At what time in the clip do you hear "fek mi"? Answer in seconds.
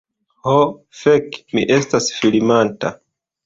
1.03-1.67